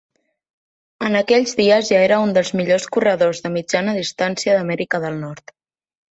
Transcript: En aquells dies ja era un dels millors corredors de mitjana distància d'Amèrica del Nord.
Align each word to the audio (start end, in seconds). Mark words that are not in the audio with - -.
En 1.07 1.17
aquells 1.17 1.51
dies 1.59 1.83
ja 1.91 1.99
era 2.05 2.17
un 2.27 2.33
dels 2.37 2.49
millors 2.61 2.87
corredors 2.95 3.41
de 3.43 3.51
mitjana 3.57 3.93
distància 3.99 4.55
d'Amèrica 4.61 5.03
del 5.05 5.21
Nord. 5.27 5.55